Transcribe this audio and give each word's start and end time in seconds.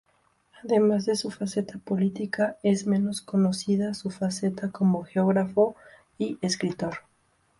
Además 0.63 1.05
de 1.05 1.15
su 1.15 1.29
faceta 1.29 1.77
política 1.77 2.57
es 2.63 2.87
menos 2.87 3.21
conocida 3.21 3.93
su 3.93 4.09
faceta 4.09 4.71
como 4.71 5.03
geógrafo 5.03 5.75
y 6.17 6.39
escritor. 6.41 7.01